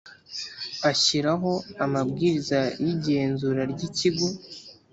[0.91, 1.51] Ashyiraho
[1.85, 4.27] amabwiriza y’igenzura ry’ikigo